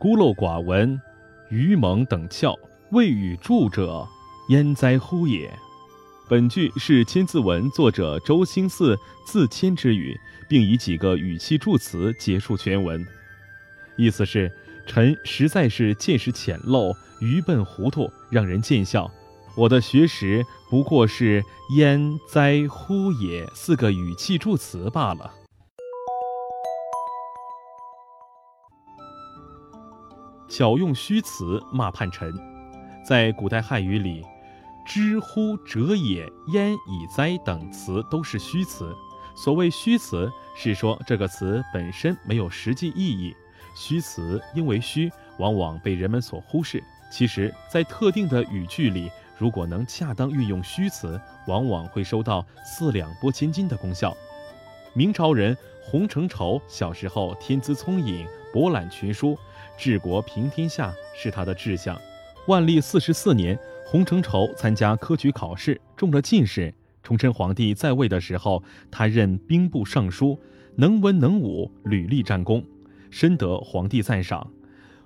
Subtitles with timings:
[0.00, 1.00] 孤陋寡闻，
[1.50, 2.56] 愚蒙等窍，
[2.92, 4.06] 未与助者，
[4.48, 5.52] 焉哉乎也？
[6.28, 10.16] 本句是《千字文》作者周兴嗣自谦之语，
[10.48, 13.04] 并以几个语气助词结束全文。
[13.96, 14.48] 意思是：
[14.86, 19.10] 臣实在是见识浅陋、愚笨糊涂，让人见笑。
[19.56, 21.42] 我的学识不过是
[21.76, 25.28] “焉哉乎也”四个语气助词罢了。
[30.48, 32.32] 巧用虚词骂叛臣，
[33.04, 34.24] 在古代汉语里。
[34.86, 38.90] 知乎者也，焉以哉等词都是虚词。
[39.36, 43.36] 所谓虚词，是说这个词本身没有实际意义。
[43.76, 46.82] 虚词因为虚，往往被人们所忽视。
[47.12, 54.16] 其实，在特定的语句里，如果能恰当运用虚词，往往会收到四两拨千斤的功效。
[54.94, 59.38] 明朝人洪承畴小时候天资聪颖，博览群书，
[59.78, 61.98] 治国平天下是他的志向。
[62.48, 63.58] 万历四十四年。
[63.90, 66.74] 洪承畴参加科举考试，中了进士。
[67.02, 70.38] 崇祯皇帝在位的时候，他任兵部尚书，
[70.76, 72.62] 能文能武，屡立战功，
[73.10, 74.46] 深得皇帝赞赏。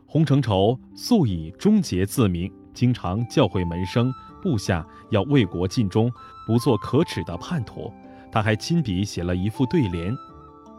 [0.05, 4.13] 洪承畴素以忠节自名，经常教诲门生，
[4.43, 6.13] 部下要为国尽忠，
[6.45, 7.95] 不做可耻的叛徒。
[8.33, 10.13] 他还亲笔写了一副对联：“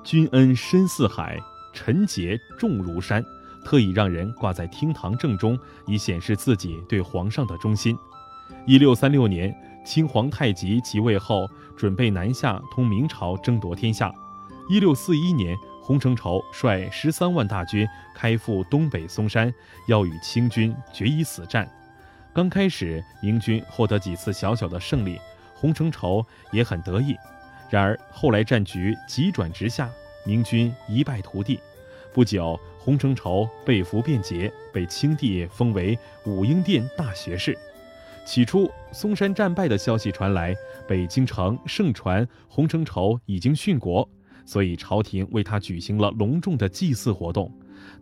[0.03, 1.39] 君恩深似海，
[1.71, 3.23] 臣节重如山。”
[3.63, 7.97] 特意让人挂在厅堂正中，以显示自己对皇上的忠心。
[8.65, 9.55] 一六三六年，
[9.85, 14.13] 清皇太极即位后，准备南下同明朝争夺天下。
[14.69, 19.53] 一六四一年，洪承畴率十三万大军开赴东北松山，
[19.87, 21.69] 要与清军决一死战。
[22.33, 25.19] 刚开始，明军获得几次小小的胜利，
[25.53, 27.15] 洪承畴也很得意。
[27.69, 29.89] 然而后来战局急转直下，
[30.25, 31.59] 明军一败涂地。
[32.13, 35.97] 不久，洪承畴被俘变节，被清帝封为
[36.27, 37.57] 武英殿大学士。
[38.23, 40.55] 起初，嵩山战败的消息传来，
[40.87, 44.07] 北京城盛传洪承畴已经殉国，
[44.45, 47.51] 所以朝廷为他举行了隆重的祭祀活动。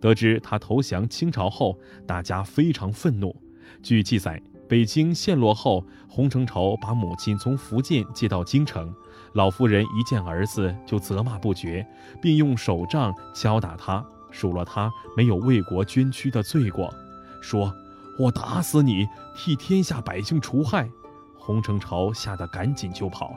[0.02, 3.34] 得知他投降清朝后，大家非常愤怒。
[3.82, 8.94] 据记载，北京陷落后，洪承畴把母亲从福建接到京城。
[9.34, 11.86] 老夫人一见儿子就责骂不绝，
[12.22, 16.94] 并用手杖敲打他，数落他没有为国捐躯的罪过，
[17.42, 17.74] 说
[18.20, 20.90] ：“我打死你，替天下百姓除害。”
[21.40, 23.34] 洪承畴吓得赶紧就跑。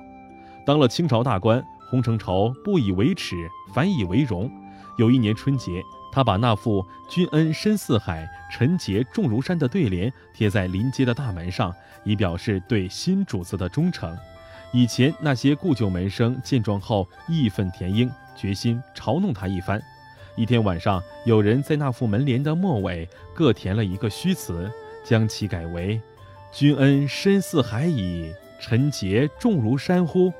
[0.66, 3.37] 当了清朝大官，洪承畴不以为耻，
[3.72, 4.50] 反以为荣。
[4.99, 11.72] 有一年春节，他把那副“君恩深似海，臣节重如山”的对联贴在临街的大门上，
[12.04, 14.16] 以表示对新主子的忠诚。
[14.74, 19.80] 以前那些故旧门生见状后义愤填膺，决心嘲弄他一番。
[20.34, 24.68] 一天晚上，有人在那副门帘的末尾各填了一个虚词，
[25.04, 26.00] 将其改为
[26.50, 30.32] “君恩深似海矣，臣节重如山乎”。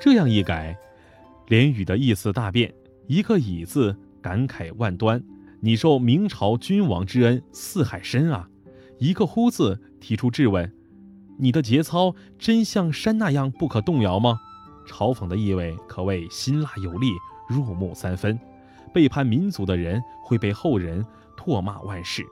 [0.00, 0.74] 这样一改，
[1.46, 2.72] 联语的意思大变。
[3.06, 5.22] 一个“矣”字，感慨万端，
[5.60, 8.48] 你受明朝君王之恩，似海深啊；
[8.98, 10.72] 一个“乎”字，提出质问。
[11.38, 14.40] 你的节操真像山那样不可动摇吗？
[14.86, 17.10] 嘲讽的意味可谓辛辣有力，
[17.48, 18.38] 入木三分。
[18.94, 21.04] 背叛民族的人会被后人
[21.36, 22.24] 唾骂万世。